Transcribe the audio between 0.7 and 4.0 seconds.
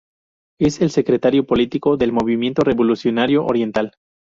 el secretario político del Movimiento Revolucionario Oriental.